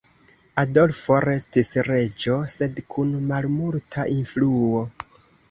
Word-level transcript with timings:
Adolfo 0.61 1.17
restis 1.29 1.69
reĝo, 1.89 2.39
sed 2.55 2.81
kun 2.95 3.13
malmulta 3.27 4.09
influo. 4.17 4.83